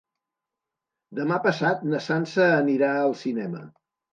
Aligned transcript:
Demà 1.19 1.37
passat 1.45 1.85
na 1.91 2.01
Sança 2.09 2.51
anirà 2.57 2.91
al 3.05 3.17
cinema. 3.25 3.63